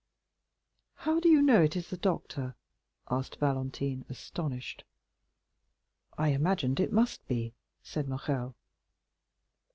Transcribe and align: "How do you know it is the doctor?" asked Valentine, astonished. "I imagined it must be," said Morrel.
"How 0.95 1.19
do 1.19 1.29
you 1.29 1.43
know 1.43 1.61
it 1.61 1.75
is 1.75 1.91
the 1.91 1.95
doctor?" 1.95 2.55
asked 3.11 3.35
Valentine, 3.35 4.03
astonished. 4.09 4.83
"I 6.17 6.29
imagined 6.29 6.79
it 6.79 6.91
must 6.91 7.27
be," 7.27 7.53
said 7.83 8.09
Morrel. 8.09 8.55